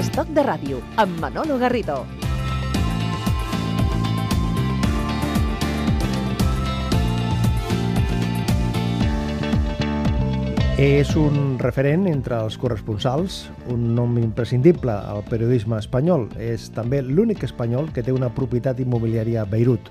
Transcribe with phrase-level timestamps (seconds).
[0.00, 2.00] Estoc de ràdio, amb Manolo Garrido.
[10.80, 16.24] És un referent entre els corresponsals, un nom imprescindible al periodisme espanyol.
[16.40, 19.90] És també l'únic espanyol que té una propietat immobiliària a Beirut.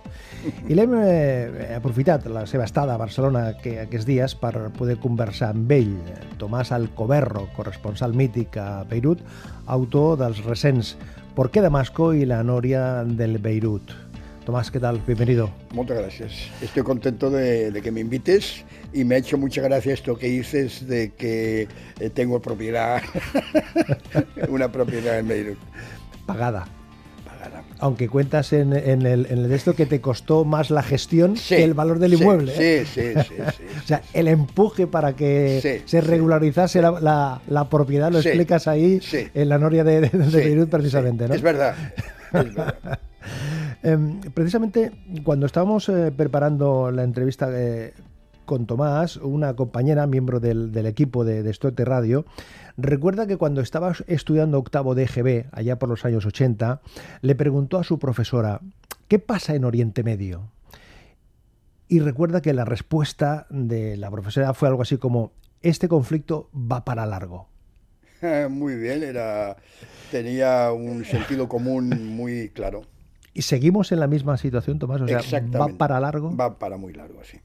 [0.65, 5.51] I l'hem eh, aprofitat la seva estada a Barcelona que, aquests dies per poder conversar
[5.53, 5.93] amb ell.
[6.41, 9.21] Tomàs Alcoberro, corresponsal mític a Beirut,
[9.69, 10.95] autor dels recents
[11.35, 14.08] ¿Por qué Damasco y la noria del Beirut?
[14.49, 14.99] Tomás, ¿qué tal?
[15.05, 15.51] Bienvenido.
[15.75, 16.31] Muchas gracias.
[16.59, 20.25] Estoy contento de, de, que me invites y me ha hecho mucha gracia esto que
[20.25, 21.67] dices de que
[21.99, 22.99] eh, tengo propiedad,
[24.49, 25.59] una propiedad en Beirut.
[26.25, 26.67] Pagada.
[27.27, 27.63] Pagada.
[27.77, 31.37] Aunque cuentas en, en, el, en el de esto que te costó más la gestión
[31.37, 32.51] Sí, que el valor del sí, inmueble.
[32.55, 32.85] Sí, ¿eh?
[32.91, 37.39] sí, sí, sí, O sea, el empuje para que Sí, se sí, regularizase la, la-
[37.47, 39.27] la propiedad lo Sí, explias ahí sí.
[39.31, 41.35] en la noria de, de- de Sí, Beirut precisamente, sí, ¿no?
[41.35, 41.75] Es verdad.
[42.33, 42.99] es verdad.
[43.81, 44.91] Em, precisamente
[45.23, 47.93] cuando estábamos eh, preparando la entrevista eh,
[48.45, 52.25] con Tomás, una compañera, miembro del, equipo de, de Radio,
[52.77, 56.81] recuerda que cuando estaba estudiando octavo de allá por los años 80,
[57.21, 58.59] le preguntó a su profesora,
[59.07, 60.51] ¿qué pasa en Oriente Medio?
[61.87, 66.83] Y recuerda que la respuesta de la profesora fue algo así como, este conflicto va
[66.83, 67.47] para largo.
[68.49, 69.57] Muy bien, era,
[70.11, 72.81] tenía un sentido común muy claro.
[73.33, 75.01] ¿Y seguimos en la misma situación, Tomás?
[75.01, 76.35] O sea, ¿va para largo?
[76.35, 77.39] Va para muy largo, sí.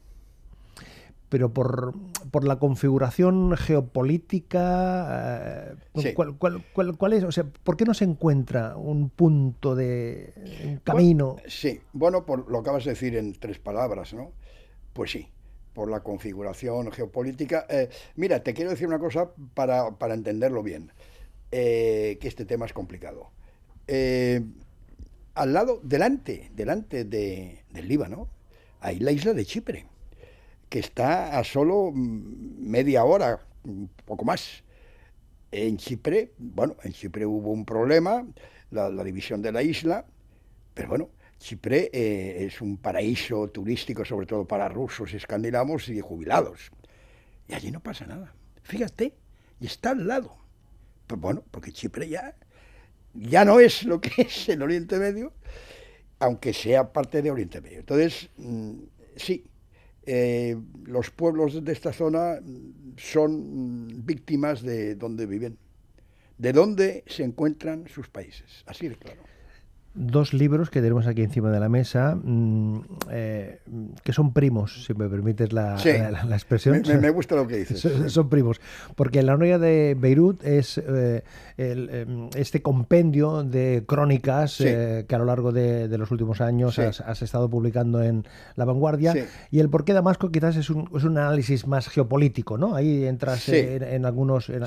[1.28, 1.94] pero por,
[2.30, 6.12] por la configuración geopolítica, eh, Sí.
[6.14, 7.24] ¿cuál, cuál, cuál- cuál es?
[7.24, 10.32] O sea, ¿por qué no se encuentra un punto de
[10.64, 11.36] un camino?
[11.46, 14.32] Sí, bueno, por lo acabas de decir en tres palabras, ¿no?
[14.92, 15.28] Pues sí,
[15.72, 17.66] por la configuración geopolítica.
[17.68, 20.92] Eh, mira, te quiero decir una cosa para, para entenderlo bien,
[21.50, 23.30] eh, que este tema es complicado.
[23.88, 24.40] Eh,
[25.34, 28.28] al lado, delante, delante de- del Líbano,
[28.80, 29.86] hay la isla de Chipre,
[30.68, 34.64] que está a solo mm, media hora, un poco más.
[35.52, 38.26] En Chipre, bueno, en Chipre hubo un problema,
[38.70, 40.04] la, la división de la isla,
[40.74, 46.70] pero bueno, Chipre eh, es un paraíso turístico, sobre todo para rusos, escandinavos y jubilados.
[47.48, 48.34] Y allí no pasa nada.
[48.62, 49.14] Fíjate,
[49.60, 50.36] y está al lado.
[51.06, 52.34] Pues bueno, porque Chipre ya,
[53.14, 55.32] ya no es lo que es el Oriente Medio,
[56.18, 57.80] aunque sea parte de Oriente Medio.
[57.80, 58.72] Entonces, mm,
[59.16, 59.44] sí,
[60.06, 65.58] eh, los pueblos de esta zona mm, son mm, víctimas de donde viven,
[66.38, 68.64] de dónde se encuentran sus países.
[68.66, 69.22] Así de claro.
[69.96, 72.80] Dos libros que tenemos aquí encima de la mesa, mm,
[73.12, 73.60] eh,
[74.02, 75.90] que son primos, si me permites la, Sí.
[75.92, 76.82] la- la expresión.
[77.00, 77.78] Me, gusta lo que dices.
[77.80, 78.60] Son, son primos,
[78.96, 81.22] porque la noria de Beirut es eh,
[81.56, 84.64] el, eh, este compendio de crónicas Sí.
[84.66, 86.82] eh, que a lo largo de, de los últimos años Sí.
[86.82, 88.24] has, has estado publicando en
[88.56, 89.14] La Vanguardia.
[89.52, 92.74] Y el por qué Damasco quizás es un, es un análisis más geopolítico, ¿no?
[92.74, 94.48] Ahí entras en, en algunos...
[94.50, 94.64] en-.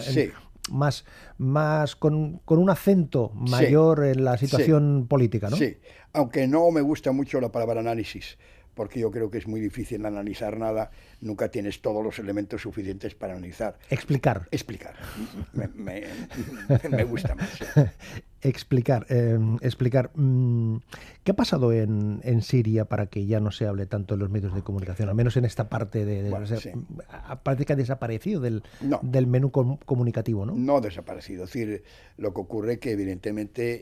[0.70, 1.06] Más,
[1.38, 5.58] más con, con un acento mayor en la situación política, ¿no?
[5.58, 5.78] Sí,
[6.14, 8.38] aunque no me gusta mucho la palabra análisis,
[8.78, 13.14] porque yo creo que es muy difícil analizar nada, nunca tienes todos los elementos suficientes
[13.16, 13.78] para analizar.
[13.90, 14.48] Explicar.
[14.52, 14.94] Explicar,
[15.52, 16.04] me, me-
[16.90, 17.50] me gusta más.
[17.50, 17.66] sí.
[18.44, 20.12] Explicar, eh, explicar.
[20.14, 20.78] mm,
[21.24, 24.30] ¿Qué ha pasado en, en Siria para que ya no se hable tanto en los
[24.30, 25.10] medios de comunicación?
[25.10, 26.22] Al menos en esta parte de.
[26.22, 26.70] de- Bueno, o sea, sí.
[27.10, 29.00] a- Parece que ha desaparecido del, No.
[29.02, 30.54] del menú com- comunicativo, ¿no?
[30.54, 31.46] No ha desaparecido.
[31.46, 31.84] Es decir,
[32.18, 33.82] lo que ocurre es que evidentemente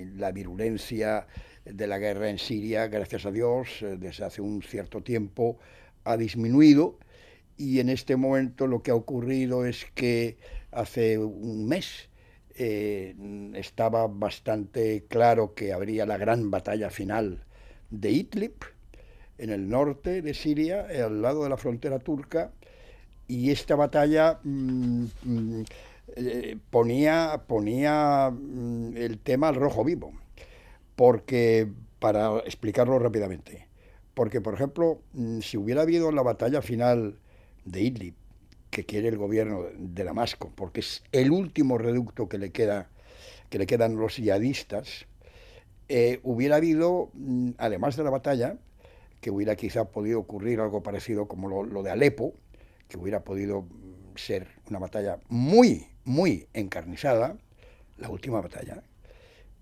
[0.00, 1.26] eh, la virulencia
[1.64, 5.58] de la guerra en Siria, gracias a Dios, eh, desde hace un cierto tiempo
[6.04, 6.98] ha disminuido.
[7.56, 10.38] Y en este momento lo que ha ocurrido es que
[10.70, 12.08] hace un mes
[12.54, 13.14] eh,
[13.54, 17.44] estaba bastante claro que habría la gran batalla final
[17.90, 18.54] de Idlib,
[19.38, 22.52] en el norte de Siria, al lado de la frontera turca,
[23.26, 25.62] y esta batalla mm, mm,
[26.16, 30.12] eh, ponía, ponía mm, el tema al rojo vivo,
[31.00, 31.66] porque,
[31.98, 33.66] para explicarlo rápidamente,
[34.12, 37.16] porque, por ejemplo, mm, si hubiera habido la batalla final
[37.64, 38.14] de Idlib,
[38.68, 42.90] que quiere el gobierno de Damasco, porque es el último reducto que le queda,
[43.48, 45.06] que le quedan los yihadistas,
[45.88, 48.58] eh, hubiera habido, mm, además de la batalla,
[49.22, 52.34] que hubiera quizá podido ocurrir algo parecido como lo, lo de Alepo,
[52.88, 57.38] que hubiera podido mm, ser una batalla muy, muy encarnizada,
[57.96, 58.82] la última batalla,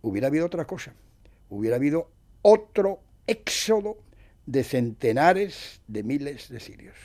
[0.02, 0.94] hubiera habido otra cosa,
[1.49, 2.11] hubiera habido
[2.43, 3.99] otro éxodo
[4.47, 6.97] de centenares de miles de sirios,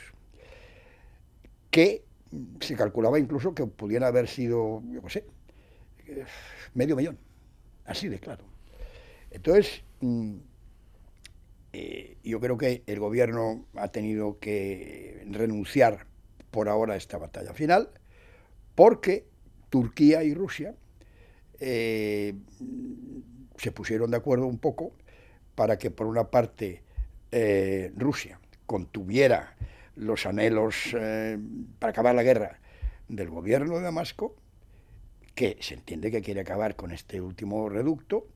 [1.70, 2.04] que
[2.60, 5.24] se calculaba incluso que pudieran haber sido, yo qué sé,
[6.74, 7.18] medio millón,
[7.84, 8.44] así de claro.
[9.30, 10.36] Entonces, mm,
[11.72, 16.06] eh, yo creo que el gobierno ha tenido que renunciar
[16.50, 17.90] por ahora a esta batalla final,
[18.74, 19.26] porque
[19.70, 20.74] Turquía y Rusia
[21.58, 22.34] eh,
[23.56, 24.92] se pusieron de acuerdo un poco
[25.54, 26.82] para que por una parte
[27.30, 29.56] eh, Rusia contuviera
[29.96, 30.96] los anhelos
[31.78, 32.58] para acabar la guerra
[33.08, 34.34] del gobierno de Damasco,
[35.34, 38.26] que se entiende que quiere acabar con este último reducto,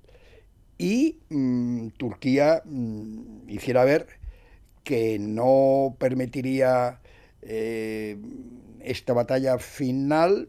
[0.78, 4.06] y mm, Turquía mm, hiciera ver
[4.84, 7.00] que no permitiría
[7.42, 8.16] eh,
[8.80, 10.48] esta batalla final,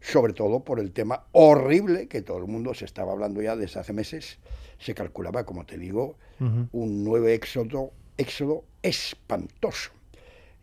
[0.00, 3.80] sobre todo por el tema horrible que todo el mundo se estaba hablando ya desde
[3.80, 4.38] hace meses.
[4.78, 9.90] Se calculaba, como te digo, un nuevo éxodo, éxodo espantoso.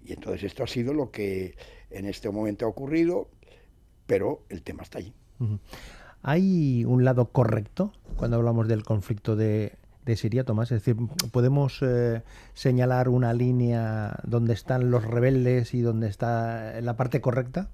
[0.05, 1.55] Y entonces esto ha sido lo que
[1.89, 3.27] en este momento ha ocurrido,
[4.05, 5.13] pero el tema está allí.
[6.21, 9.77] ¿Hay un lado correcto cuando hablamos del conflicto de,
[10.15, 10.71] Siria, Tomás?
[10.71, 10.95] Es decir,
[11.31, 12.23] ¿podemos eh,
[12.53, 17.69] señalar una línea donde están los rebeldes y donde está la parte correcta?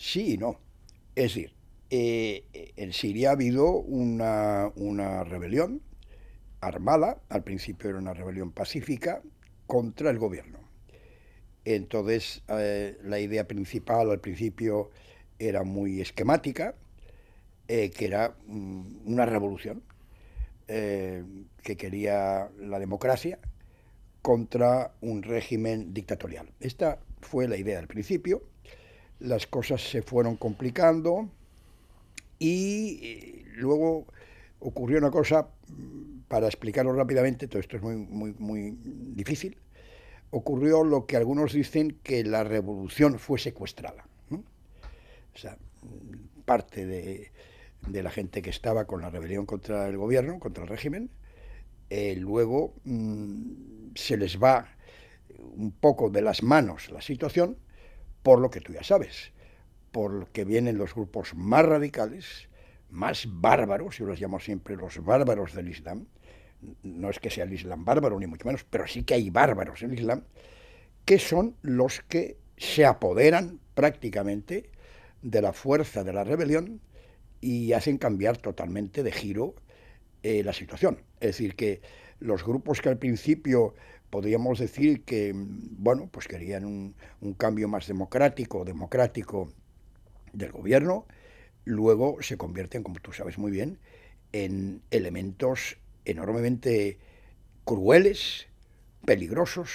[0.00, 0.58] Sí y no.
[1.14, 1.52] Es decir,
[1.90, 5.82] eh, en Siria ha habido una, una rebelión
[6.62, 9.20] armada, al principio era una rebelión pacífica,
[9.66, 10.58] contra el gobierno.
[11.66, 14.90] Entonces, eh, la idea principal al principio
[15.38, 16.76] era muy esquemática,
[17.68, 19.82] eh, que era mm, una revolución
[20.66, 23.40] que quería la democracia
[24.22, 26.48] contra un régimen dictatorial.
[26.60, 28.44] Esta fue la idea al principio,
[29.20, 31.28] las cosas se fueron complicando
[32.38, 34.06] y luego
[34.60, 39.56] ocurrió una cosa, mm, para explicarlo rápidamente, todo esto es muy, muy, muy difícil,
[40.30, 44.06] ocurrió lo que algunos dicen que la revolución fue secuestrada.
[45.32, 45.56] O sea,
[46.44, 47.30] parte de,
[48.02, 51.10] la gente que estaba con la rebelión contra el gobierno, contra el régimen,
[51.88, 54.68] eh, luego mm, se les va
[55.38, 57.56] un poco de las manos la situación
[58.22, 59.32] por lo que tú ya sabes,
[59.92, 62.48] por que vienen los grupos más radicales,
[62.90, 66.06] más bárbaros, yo los llamo siempre los bárbaros del Islam,
[66.82, 69.82] no es que sea el Islam bárbaro, ni mucho menos, pero sí que hay bárbaros
[69.82, 70.24] en el Islam,
[71.04, 74.70] que son los que se apoderan prácticamente
[75.22, 76.80] de la fuerza de la rebelión
[77.40, 79.54] y hacen cambiar totalmente de giro
[80.22, 81.02] eh, la situación.
[81.20, 81.80] Es decir, que
[82.18, 83.74] los grupos que al principio
[84.10, 89.52] podríamos decir que, bueno, pues querían un, cambio más democrático, democrático
[90.32, 91.06] del gobierno,
[91.64, 93.78] luego se convierten, como tú sabes muy bien,
[94.32, 96.98] en elementos enormemente
[97.64, 98.48] crueles,
[99.04, 99.70] peligrosos,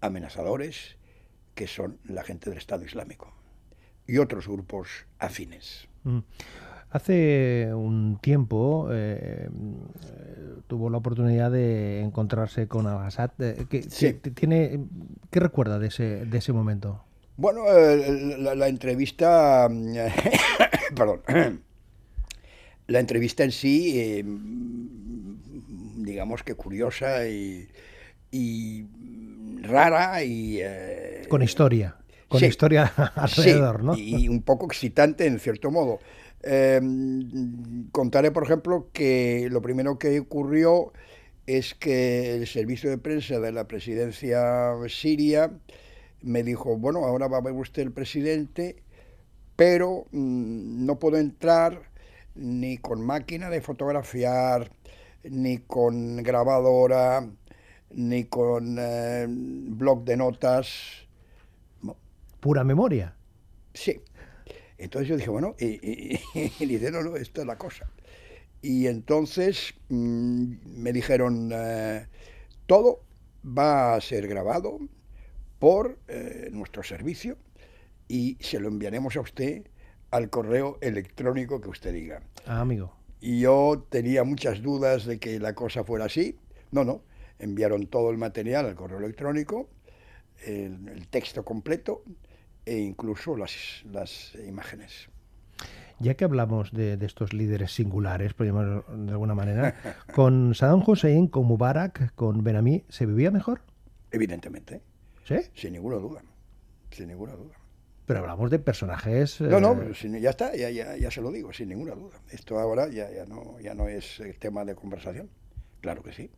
[0.00, 0.96] amenazadores,
[1.54, 3.32] que son la gente del Estado Islámico
[4.06, 5.88] y otros grupos afines.
[6.04, 6.18] Mm.
[6.90, 9.48] Hace un tiempo eh,
[10.66, 13.30] tuvo la oportunidad de encontrarse con Al-Assad.
[13.38, 13.82] Eh, ¿Qué,
[14.34, 14.80] tiene,
[15.30, 17.04] ¿Qué recuerda de ese, de ese momento?
[17.36, 19.68] Bueno, eh, la, entrevista,
[20.96, 21.22] perdón,
[22.88, 24.24] la entrevista en sí
[26.04, 27.68] digamos que curiosa y,
[29.62, 30.58] rara y...
[30.60, 31.96] Eh, con historia,
[32.28, 33.96] con historia alrededor, ¿no?
[33.96, 36.00] Y un poco excitante en cierto modo.
[36.42, 40.92] Em, contaré, por ejemplo, que lo primero que ocurrió
[41.46, 45.52] es que el servicio de prensa de la presidencia siria
[46.22, 48.76] me dijo, bueno, ahora va a ver usted el presidente,
[49.56, 51.90] pero mm, no puedo entrar
[52.34, 54.70] ni con máquina de fotografiar,
[55.24, 57.28] ni con grabadora,
[57.90, 61.06] ni con eh, blog de notas.
[62.40, 63.14] ¿Pura memoria?
[63.74, 64.00] Sí.
[64.80, 66.18] Entonces yo dije, bueno, y,
[66.66, 67.90] dice, no, no, esto es la cosa.
[68.62, 72.06] Y entonces mm, me dijeron, eh,
[72.66, 73.00] todo
[73.46, 74.78] va a ser grabado
[75.58, 77.36] por eh, nuestro servicio
[78.08, 79.62] y se lo enviaremos a usted
[80.10, 82.22] al correo electrónico que usted diga.
[82.46, 86.38] Ah, amigo y yo tenía muchas dudas de que la cosa fuera así.
[86.70, 87.02] No, no,
[87.38, 89.68] enviaron todo el material al correo electrónico,
[90.46, 92.02] el, texto completo
[92.70, 95.08] e incluso las, las imágenes.
[95.98, 99.74] Ya que hablamos de, estos líderes singulares, por llamarlo de alguna manera,
[100.14, 103.62] ¿con Saddam Hussein, con Mubarak, con Benamí, se vivía mejor?
[104.12, 104.82] Evidentemente.
[105.24, 105.38] ¿Sí?
[105.52, 106.22] Sin ninguna duda.
[106.92, 107.56] Sin ninguna duda.
[108.06, 109.40] Pero hablamos de personajes.
[109.40, 112.20] No, no, eh, ya está, ya, ya, se lo digo, sin ninguna duda.
[112.30, 115.28] Esto ahora ya, ya, no, ya no es tema de conversación.
[115.80, 116.30] Claro que sí,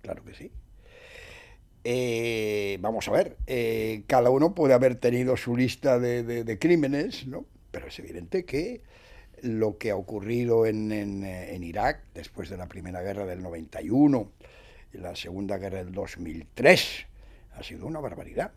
[0.00, 0.50] claro que sí.
[1.84, 7.44] Eh, vamos a ver, eh, cada uno puede haber tenido su lista de, crímenes, ¿no?
[7.70, 8.82] Pero es evidente que
[9.42, 14.30] lo que ha ocurrido en, en, Irak después de la Primera Guerra del 91
[14.92, 17.06] y la Segunda Guerra del 2003
[17.54, 18.52] ha sido una barbaridad.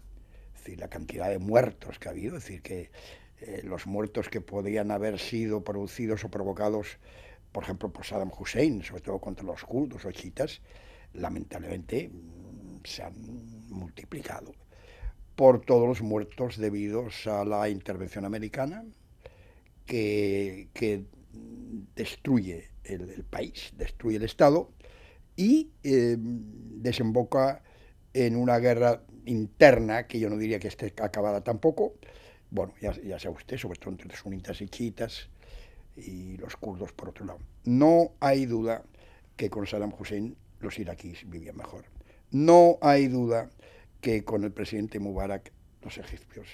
[0.54, 2.92] Es decir, la cantidad de muertos que ha habido, es decir, que
[3.42, 7.00] eh, los muertos que podían haber sido producidos o provocados,
[7.52, 10.62] por ejemplo, por Saddam Hussein, sobre todo contra los kurdos o chiitas,
[11.14, 12.12] lamentablemente
[12.86, 13.14] se han
[13.70, 14.54] multiplicado
[15.36, 18.86] por todos los muertos debidos a la intervención americana
[19.86, 21.06] que,
[21.96, 24.72] destruye el, país, destruye el Estado
[25.36, 27.62] y eh, desemboca
[28.14, 31.96] en una guerra interna que yo no diría que esté acabada tampoco.
[32.50, 35.30] Bueno, ya, ya sabe usted, sobre todo entre los sunitas y chiitas
[35.98, 37.40] y los kurdos por otro lado.
[37.66, 38.84] No hay duda
[39.36, 41.95] que con Saddam Hussein los iraquíes vivían mejor.
[42.36, 43.50] No hay duda
[44.02, 46.50] que con el presidente Mubarak los egipcios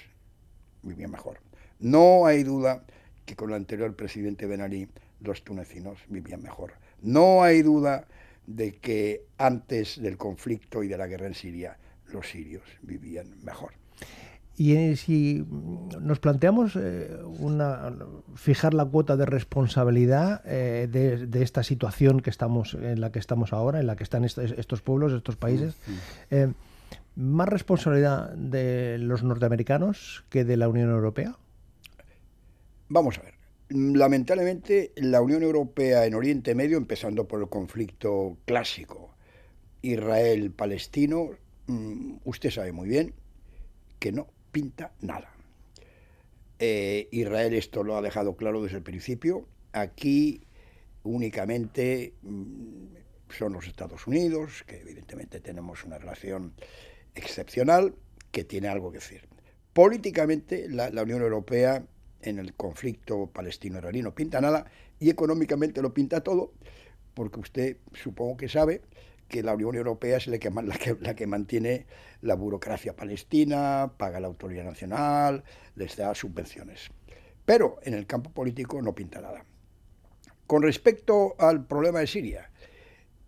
[0.84, 1.40] vivían mejor.
[1.80, 2.84] No hay duda
[3.26, 6.74] que con el anterior presidente Ben Ali los tunecinos vivían mejor.
[7.00, 8.06] No hay duda
[8.46, 13.72] de que antes del conflicto y de la guerra en Siria los sirios vivían mejor.
[14.56, 15.44] Y eh, si
[16.00, 17.94] nos planteamos eh, una,
[18.34, 23.52] fijar la cuota de responsabilidad eh, de, esta situación que estamos, en la que estamos
[23.52, 25.76] ahora, en la que están estos, pueblos, estos países,
[27.16, 31.36] ¿más responsabilidad de los norteamericanos que de la Unión Europea?
[32.88, 33.34] Vamos a ver.
[33.70, 39.14] Lamentablemente, la Unión Europea en Oriente Medio, empezando por el conflicto clásico
[39.80, 41.30] Israel-Palestino,
[41.68, 43.14] mm, usted sabe muy bien
[43.98, 45.32] que no pinta nada.
[46.58, 49.48] Eh, Israel esto lo ha dejado claro desde el principio.
[49.72, 50.42] Aquí
[51.02, 52.84] únicamente mm,
[53.30, 56.52] son los Estados Unidos, que evidentemente tenemos una relación
[57.14, 57.94] excepcional,
[58.30, 59.28] que tiene algo que decir.
[59.72, 61.84] Políticamente, la Unión Europea
[62.22, 64.66] en el conflicto palestino-israelí no pinta nada
[65.00, 66.52] y económicamente lo pinta todo,
[67.14, 68.82] porque usted supongo que sabe
[69.32, 71.86] que la Unión Europea es la que, mantiene
[72.20, 75.42] la burocracia palestina, paga la autoridad nacional,
[75.74, 76.90] les da subvenciones.
[77.46, 79.44] Pero en el campo político no pinta nada.
[80.46, 82.50] Con respecto al problema de Siria,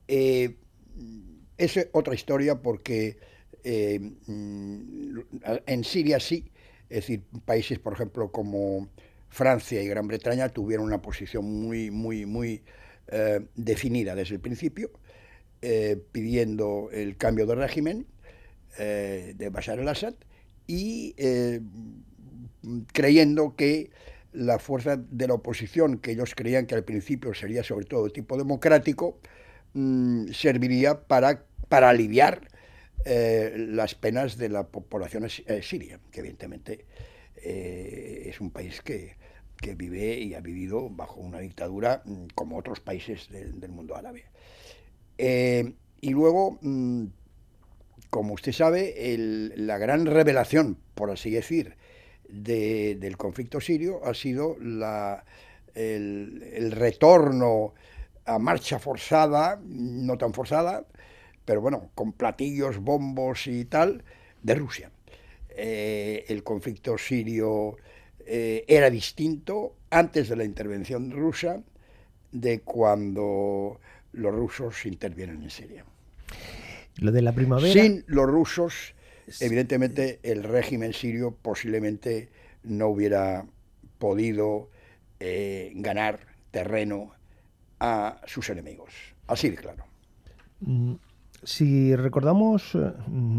[0.07, 0.57] eh,
[1.57, 3.17] es otra historia porque
[3.65, 6.53] eh, en Siria sí
[6.89, 8.89] es decir, países, por ejemplo, como
[9.29, 12.63] Francia y Gran Bretaña tuvieron una posición muy, muy, muy
[13.09, 14.91] eh, definida desde el principio,
[15.65, 18.07] eh, pidiendo el cambio de régimen
[18.79, 20.15] eh, de Bashar al-Assad
[20.67, 21.15] y
[22.93, 23.91] creyendo que
[24.35, 28.11] la fuerza de la oposición, que ellos creían que al principio sería sobre todo de
[28.11, 29.19] tipo democrático,
[29.75, 32.49] mm, serviría para, para aliviar
[33.05, 36.87] eh, las penas de la población eh, siria, que evidentemente
[37.37, 39.17] eh, es un país que,
[39.77, 44.25] vive y ha vivido bajo una dictadura mm, como otros países del mundo árabe.
[45.17, 47.05] Y luego, mm,
[48.11, 48.95] como usted sabe,
[49.57, 51.77] la gran revelación, por así decir,
[52.29, 54.57] del conflicto sirio ha sido
[55.75, 57.75] el retorno
[58.27, 60.85] a marcha forzada, no tan forzada,
[61.45, 64.03] pero bueno, con platillos, bombos y tal,
[64.43, 64.91] de Rusia.
[65.51, 67.77] Eh, el conflicto sirio
[68.27, 71.63] eh, era distinto antes de la intervención rusa
[72.33, 73.79] de cuando
[74.15, 75.85] los rusos intervienen en Siria.
[76.97, 77.73] Lo de la primavera.
[77.73, 78.95] Sin los rusos,
[79.41, 82.29] evidentemente, el régimen sirio posiblemente
[82.63, 83.47] no hubiera
[83.99, 84.71] podido
[85.21, 87.13] eh, ganar terreno
[87.81, 88.91] a sus enemigos.
[89.27, 89.85] Así de claro.
[90.61, 90.95] Mm,
[91.43, 92.93] si recordamos, eh,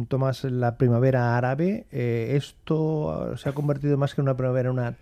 [0.07, 4.73] Tomás, la primavera árabe, eh, esto se ha convertido más que en una primavera en
[4.73, 4.95] una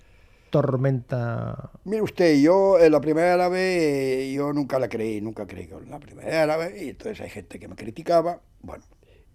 [0.54, 1.72] tormenta.
[1.84, 6.00] Mire usted, yo en la primavera árabe yo nunca la creí, nunca creí en la
[6.00, 8.40] primavera árabe, y entonces hay gente que me criticaba.
[8.62, 8.84] Bueno,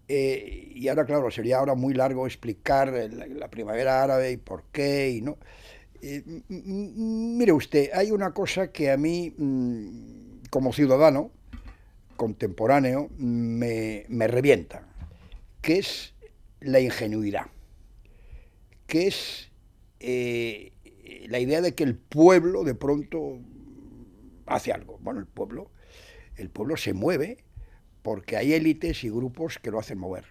[0.06, 5.10] eh, y ahora, claro, sería ahora muy largo explicar la, primavera árabe y por qué
[5.10, 5.38] y no.
[6.48, 11.32] mire usted, hay una cosa que a mí, mm, como ciudadano,
[12.14, 14.87] contemporáneo me, revienta,
[15.62, 16.14] que es
[16.60, 17.46] la ingenuidad,
[18.87, 19.50] que es
[19.98, 20.70] eh,
[21.28, 23.38] la idea de que el pueblo de pronto
[24.46, 24.98] hace algo.
[25.00, 25.70] Bueno, el pueblo,
[26.36, 27.44] el pueblo se mueve
[28.02, 30.24] porque hay élites y grupos que lo hacen mover.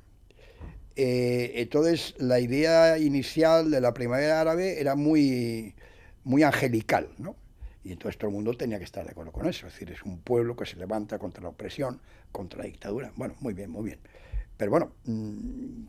[0.95, 5.75] Eh, entonces, la idea inicial de la primavera árabe era muy,
[6.23, 7.35] muy angelical, ¿no?
[7.83, 9.67] Y entonces todo el mundo tenía que estar de acuerdo con eso.
[9.67, 13.13] Es decir, es un pueblo que se levanta contra la opresión, contra la dictadura.
[13.15, 13.99] Bueno, muy bien, muy bien.
[14.57, 15.83] Pero bueno, mm,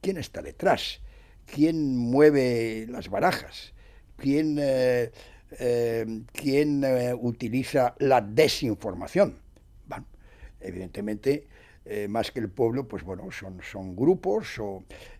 [0.00, 1.00] ¿quién está detrás?
[1.46, 3.74] ¿Quién mueve las barajas?
[4.16, 5.10] ¿Quién eh,
[6.32, 6.84] ¿quién
[7.20, 9.36] utiliza la desinformación?
[9.86, 10.06] Bueno,
[10.60, 11.46] evidentemente
[11.86, 14.58] eh, más que el pueblo, pues bueno, son, son grupos,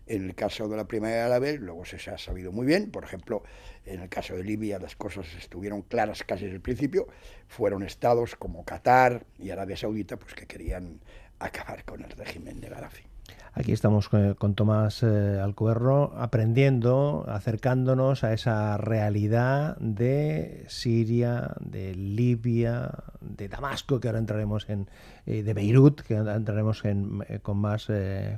[0.07, 3.43] en el caso de la Primavera Árabe, luego se ha sabido muy bien, por ejemplo,
[3.85, 7.07] en el caso de Libia las cosas estuvieron claras casi desde el principio,
[7.47, 11.01] fueron estados como Qatar y Arabia Saudita, pues que querían
[11.39, 13.14] acabar con el régimen de Gaddafi.
[13.57, 22.91] Aquí estamos con Tomás eh, Alcuerro aprendiendo, acercándonos a esa realidad de Siria, de Libia,
[23.21, 24.89] de Damasco, que ahora entraremos en,
[25.25, 27.87] eh, de Beirut, que entraremos en, eh, con más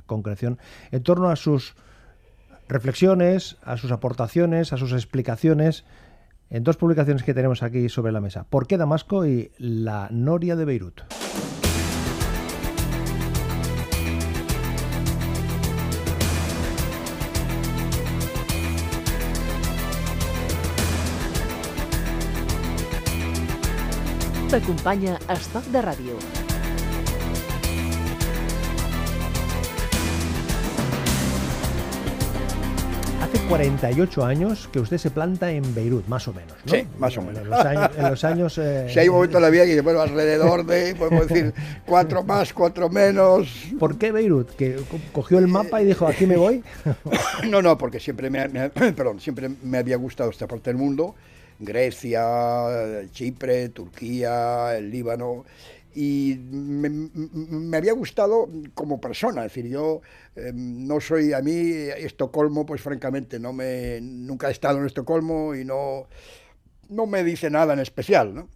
[0.06, 0.58] concreción,
[0.92, 1.74] en torno a sus
[2.68, 5.84] reflexiones, a sus aportaciones, a sus explicaciones
[6.48, 8.44] en dos publicaciones que tenemos aquí sobre la mesa.
[8.48, 11.00] ¿Por qué Damasco y la Noria de Beirut?
[24.48, 26.14] T'acompanya Estoc de Ràdio.
[33.20, 36.72] Hace 48 años que usted se planta en Beirut, más o menos, ¿no?
[36.72, 37.42] Sí, más o menos.
[37.42, 37.90] En los años...
[37.98, 38.86] En los años eh...
[38.90, 41.52] Si hay un momento en la vida que, bueno, alrededor de, podemos decir,
[41.84, 43.66] cuatro más, cuatro menos...
[43.78, 44.56] ¿Por qué Beirut?
[44.56, 44.80] ¿Que
[45.12, 46.64] cogió el mapa y dijo, aquí me voy?
[47.50, 51.14] no, no, porque siempre me, me, perdón, siempre me había gustado esta parte del mundo
[51.58, 55.44] Grecia, Chipre, Turquía, el Líbano.
[55.94, 60.00] Y me, había gustado como persona, es decir, yo
[60.36, 65.54] eh, no soy, a mí Estocolmo, pues francamente, no me, nunca he estado en Estocolmo
[65.54, 66.06] y no,
[66.88, 68.48] no me dice nada en especial, ¿no?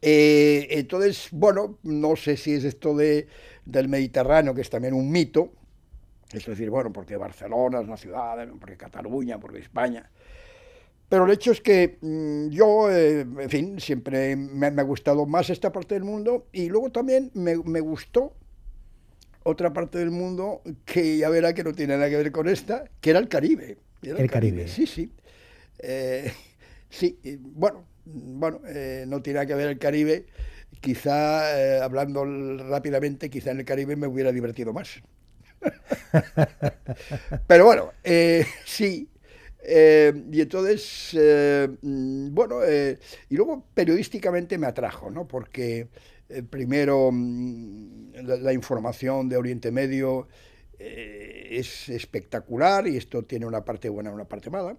[0.00, 3.28] Eh, entonces, bueno, no sé si es esto de,
[3.64, 5.52] del Mediterráneo, que es también un mito,
[6.32, 10.10] es decir, bueno, porque Barcelona es una ciudad, porque Cataluña, porque España,
[11.08, 15.48] pero el hecho es que mm, yo, eh, en fin, siempre me, ha gustado más
[15.48, 18.34] esta parte del mundo y luego también me, gustó
[19.42, 22.84] otra parte del mundo que ya verá que no tiene nada que ver con esta,
[23.00, 23.78] que era el Caribe.
[24.02, 24.68] el, Caribe.
[24.68, 25.10] Sí, sí.
[25.78, 26.30] Eh,
[26.90, 30.26] sí, bueno, bueno eh, no tiene nada que ver el Caribe.
[30.80, 32.24] Quizá, hablando
[32.68, 35.02] rápidamente, quizá en el Caribe me hubiera divertido más.
[37.46, 37.92] Pero bueno,
[38.64, 39.08] sí,
[39.70, 45.28] eh, y entonces, eh, mm, bueno, eh, y luego periodísticamente me atrajo, ¿no?
[45.28, 45.88] Porque
[46.48, 50.26] primero mm, la, información de Oriente Medio
[50.78, 54.74] es espectacular y esto tiene una parte buena y una parte mala.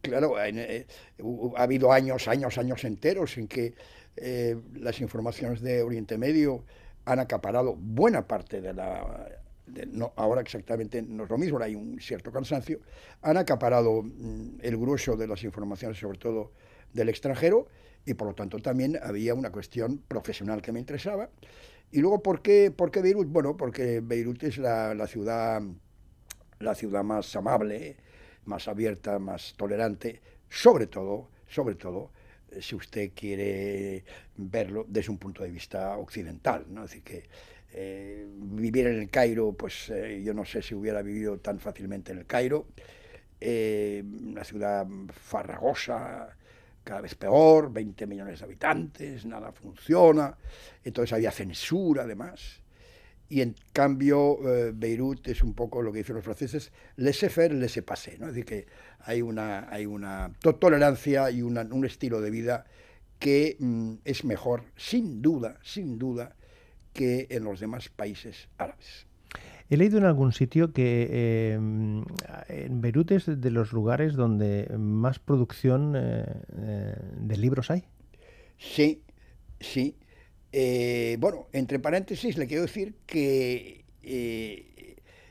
[0.00, 3.74] claro, ha habido años, años, años enteros en que
[4.74, 6.64] las informaciones de Oriente Medio
[7.04, 9.28] han acaparado buena parte de la
[9.90, 12.80] no, ahora exactamente no es lo mismo, hay un cierto cansancio,
[13.22, 16.52] han acaparado mm, el grueso de las informaciones, sobre todo
[16.92, 17.66] del extranjero,
[18.04, 21.28] y por lo tanto también había una cuestión profesional que me interesaba.
[21.90, 23.28] Y luego, ¿por qué, por qué Beirut?
[23.28, 25.62] Bueno, porque Beirut es la, la, ciudad,
[26.58, 27.96] la ciudad más amable,
[28.44, 32.10] más abierta, más tolerante, sobre todo, sobre todo,
[32.50, 34.04] eh, si usted quiere
[34.36, 36.84] verlo desde un punto de vista occidental, ¿no?
[36.84, 37.28] Es decir, que
[37.72, 42.12] eh, vivir en el Cairo, pues eh, yo no sé si hubiera vivido tan fácilmente
[42.12, 42.66] en el Cairo.
[43.40, 46.36] Eh, una ciudad farragosa,
[46.82, 50.36] cada vez peor, 20 millones de habitantes, nada funciona,
[50.82, 52.62] entonces había censura además.
[53.30, 54.38] Y en cambio,
[54.72, 58.28] Beirut es un poco lo que dicen los franceses, laissez-faire, laissez-passer, ¿no?
[58.28, 58.66] es decir, que
[59.00, 62.64] hay una, hay una tolerancia y un estilo de vida
[63.18, 66.36] que mm, es mejor, sin duda, sin duda,
[66.98, 69.06] que en los demás países árabes.
[69.70, 75.20] He leído en algún sitio que eh, en Beirut es de los lugares donde más
[75.20, 76.24] producción eh,
[76.58, 77.84] eh, de libros hay.
[78.58, 79.04] Sí,
[79.60, 79.94] sí.
[81.20, 83.84] bueno, entre paréntesis le quiero decir que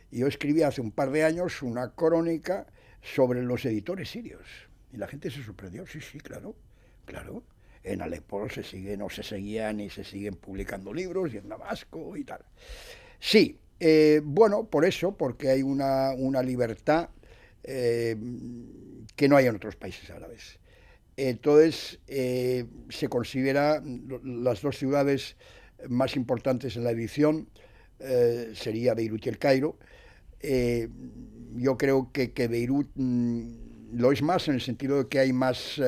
[0.10, 2.65] yo escribí hace un par de años una crónica
[3.01, 4.47] sobre los editores sirios.
[4.93, 6.56] Y la gente se sorprendió, sí, sí, claro,
[7.03, 7.43] claro
[7.88, 12.15] en Alepo se siguen o se seguían y se siguen publicando libros y en Damasco
[12.17, 12.41] y tal.
[13.19, 17.10] Sí, eh, bueno, por eso, porque hay una, libertad
[17.63, 18.15] eh,
[19.15, 20.60] que no hay en otros países árabes.
[21.15, 23.82] Entonces, eh, se considera
[24.23, 25.36] las dos ciudades
[25.89, 27.50] más importantes en la edición,
[28.54, 29.78] sería Beirut y el Cairo.
[31.56, 35.34] yo creo que, que Beirut mm, lo es más en el sentido de que hay
[35.34, 35.80] más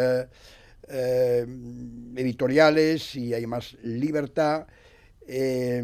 [0.90, 1.46] eh,
[2.16, 4.68] editoriales y hay más libertad.
[5.28, 5.84] Eh,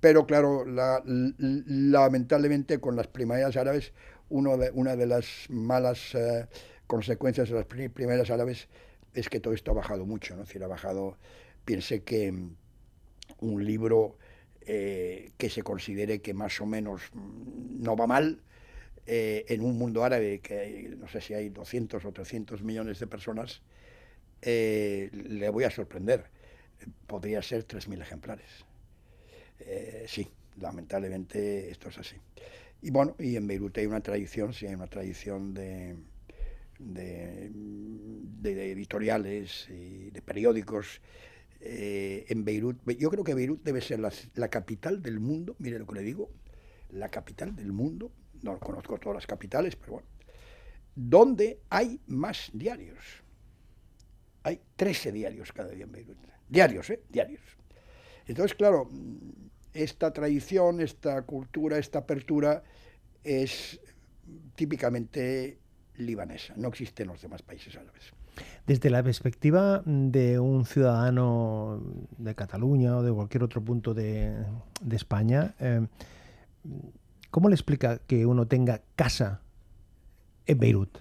[0.00, 0.64] pero claro,
[1.04, 3.92] lamentablemente con las primarias árabes
[4.30, 6.46] de, una de las malas eh,
[6.86, 8.68] consecuencias de las primeras árabes
[9.12, 10.44] es que todo esto ha bajado mucho, ¿no?
[10.44, 11.18] Ha bajado,
[11.66, 12.56] piense que mm,
[13.40, 14.16] un libro
[14.64, 18.40] que se considere que más o menos mm, no va mal,
[19.06, 23.06] eh, en un mundo árabe que no sé si hay 200 o 300 millones de
[23.06, 23.62] personas,
[24.42, 26.24] le voy a sorprender,
[27.06, 28.64] podría ser 3.000 ejemplares.
[30.06, 30.26] sí,
[30.58, 32.16] lamentablemente esto es así.
[32.82, 35.96] Y bueno, y en Beirut hay una tradición, sí, hay una tradición de,
[36.80, 41.00] de, editoriales y de periódicos
[41.60, 42.78] eh, en Beirut.
[42.98, 46.30] Yo creo que Beirut debe ser la, capital del mundo, mire lo que le digo,
[46.90, 48.10] la capital del mundo,
[48.42, 50.08] no conozco todas las capitales, pero bueno,
[50.94, 52.98] donde hay más diarios.
[54.42, 56.16] Hay 13 diarios cada día en Beirut.
[56.48, 57.02] Diarios, ¿eh?
[57.08, 57.42] Diarios.
[58.26, 58.88] Entonces, claro,
[59.72, 62.62] esta tradición, esta cultura, esta apertura
[63.22, 63.80] es
[64.54, 65.58] típicamente
[65.96, 68.12] libanesa, no existe en los demás países árabes.
[68.66, 71.82] Desde la perspectiva de un ciudadano
[72.16, 74.32] de Cataluña o de cualquier otro punto de,
[74.90, 75.86] España, eh,
[77.30, 79.40] ¿cómo le explica que uno tenga casa
[80.46, 80.98] en Beirut?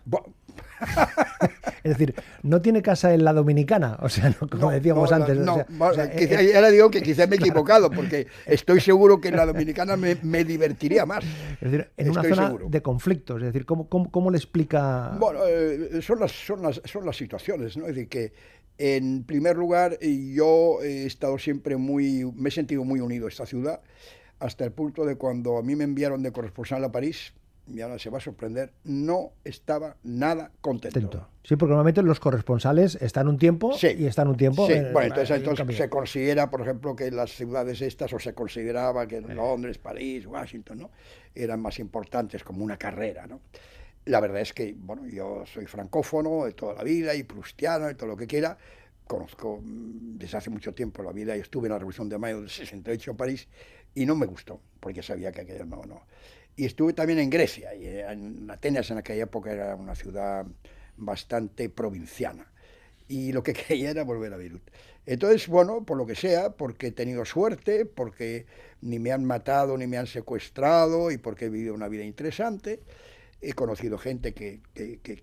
[1.83, 5.37] es decir, no tiene casa en la dominicana, o sea, como decíamos antes.
[5.37, 9.95] No, ahora digo que quizás me he equivocado, porque estoy seguro que en la dominicana
[9.97, 11.23] me, divertiría más.
[11.61, 15.15] Es decir, en una zona de conflictos, es decir, ¿cómo, cómo, le explica...?
[15.19, 17.87] Bueno, eh, son, las, son, las, son las situaciones, ¿no?
[17.87, 18.33] Es decir, que
[18.77, 23.45] en primer lugar yo he estado siempre muy, me he sentido muy unido a esta
[23.45, 23.81] ciudad,
[24.39, 27.33] hasta el punto de cuando a mí me enviaron de corresponsal a París,
[27.73, 31.27] y ahora se va a sorprender, no estaba nada contento.
[31.43, 34.67] Sí, porque normalmente los corresponsales están un tiempo y están un tiempo.
[34.67, 39.21] Sí, bueno, entonces, se considera, por ejemplo, que las ciudades estas, o se consideraba que
[39.21, 40.91] Londres, París, Washington, ¿no?
[41.35, 43.41] Eran más importantes como una carrera, ¿no?
[44.05, 47.95] La verdad es que, bueno, yo soy francófono de toda la vida y prustiano y
[47.95, 48.57] todo lo que quiera.
[49.05, 52.41] Conozco mm, desde hace mucho tiempo la vida y estuve en la Revolución de Mayo
[52.41, 53.47] del 68 en París
[53.95, 56.01] y no me gustó, porque sabía que aquello no, no
[56.59, 60.45] y estuve también en Grecia, y en Atenas en aquella época era una ciudad
[60.97, 62.51] bastante provinciana.
[63.07, 64.69] Y lo que quería era volver a Beirut.
[65.05, 68.45] Entonces, bueno, por lo que sea, porque he tenido suerte, porque
[68.81, 72.81] ni me han matado ni me han secuestrado y porque he vivido una vida interesante,
[73.41, 74.61] he conocido gente que,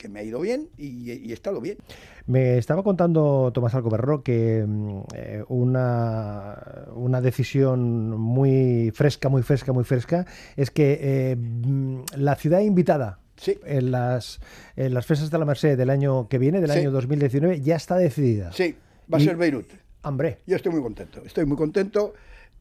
[0.09, 1.79] me ha ido bien y, he estado bien.
[2.27, 9.73] Me estaba contando Tomás Alcoberro que mm, eh, una, una, decisión muy fresca, muy fresca,
[9.73, 10.27] muy fresca,
[10.57, 13.21] es que eh, mm, la ciudad invitada
[13.65, 14.41] en, las,
[14.77, 17.97] en las fiestas de la Merced del año que viene, del año 2019, ya está
[17.97, 18.53] decidida.
[18.53, 18.75] Sí,
[19.13, 19.67] va a ser Beirut.
[20.03, 20.39] Hombre.
[20.47, 22.15] Yo estoy muy contento, estoy muy contento.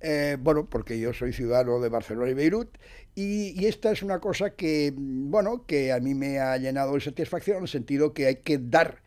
[0.07, 2.77] Eh, bueno, porque yo soy ciudadano de Barcelona y Beirut,
[3.15, 7.57] y, esta es una cosa que, bueno, que a mí me ha llenado de satisfacción
[7.57, 9.01] en el sentido que hay que dar,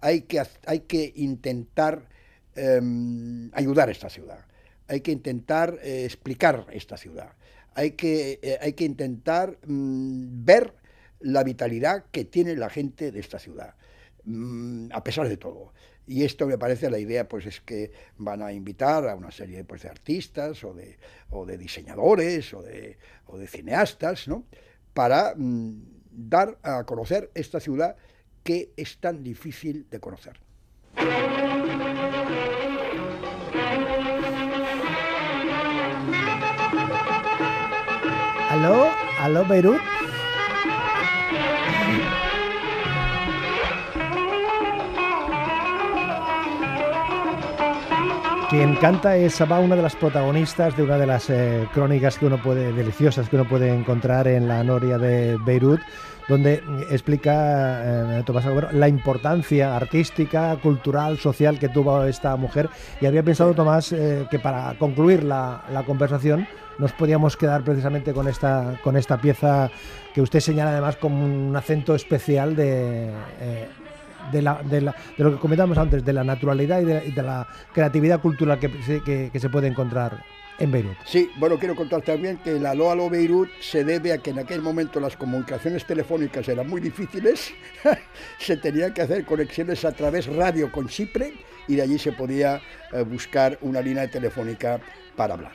[0.00, 2.08] hay que, hay que intentar
[2.56, 4.44] em, ayudar a esta ciudad,
[4.88, 7.30] hay que intentar eh, explicar esta ciudad,
[7.76, 10.74] hay que, eh, hay que intentar mm, ver
[11.20, 13.76] la vitalidad que tiene la gente de esta ciudad,
[14.24, 15.72] mm, a pesar de todo.
[16.10, 19.62] Y esto me parece la idea, pues es que van a invitar a una serie
[19.62, 24.44] pues, de artistas o de, diseñadores o de, o de, cineastas, ¿no?
[24.92, 27.94] Para mm, dar a conocer esta ciudad
[28.42, 30.40] que es tan difícil de conocer.
[38.48, 38.90] ¿Aló?
[39.20, 39.80] ¿Aló, Beirut?
[48.50, 52.26] Quien canta es Sabah, una de las protagonistas de una de las eh, crónicas que
[52.26, 55.80] uno puede, deliciosas que uno puede encontrar en la Noria de Beirut,
[56.28, 56.60] donde
[56.90, 62.68] explica eh, Tomás la importancia artística, cultural, social que tuvo esta mujer.
[63.00, 68.26] Y había pensado, Tomás, eh, que para concluir la, conversación nos podíamos quedar precisamente con
[68.26, 69.70] esta, con esta pieza
[70.12, 73.12] que usted señala además como un acento especial de
[74.32, 79.48] de, lo que comentamos antes, de la naturalidad y de, la creatividad cultural que, se
[79.48, 80.22] puede encontrar
[80.58, 80.96] en Beirut.
[81.04, 84.38] Sí, bueno, quiero contar también que la Alo Alo Beirut se debe a que en
[84.38, 87.52] aquel momento las comunicaciones telefónicas eran muy difíciles,
[88.38, 91.32] se tenían que hacer conexiones a través radio con Chipre
[91.66, 92.60] y de allí se podía
[92.92, 94.80] eh, buscar una línea telefónica
[95.16, 95.52] para hablar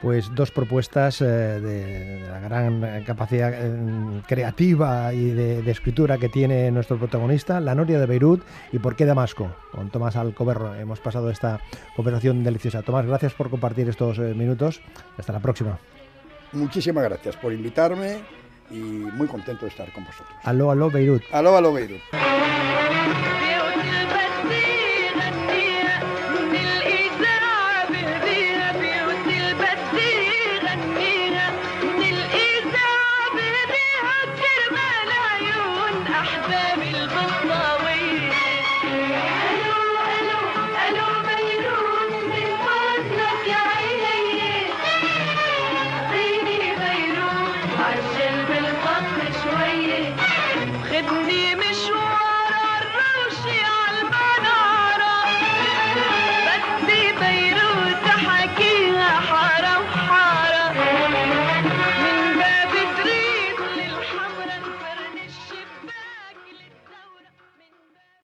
[0.00, 6.70] pues dos propuestas eh, de, la gran capacidad eh, creativa y de, escritura que tiene
[6.70, 10.74] nuestro protagonista, La Noria de Beirut y Por qué Damasco, con Tomás Alcoberro.
[10.74, 11.60] Hemos pasado esta
[11.96, 12.82] conversación deliciosa.
[12.82, 14.80] Tomás, gracias por compartir estos eh, minutos.
[15.16, 15.78] Hasta la próxima.
[16.52, 18.18] Muchísimas gracias por invitarme
[18.70, 20.36] y muy contento de estar con vosotros.
[20.44, 21.22] Aló, aló, Beirut.
[21.32, 22.00] Aló, aló, Beirut.